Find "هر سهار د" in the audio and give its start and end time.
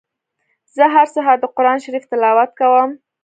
0.95-1.45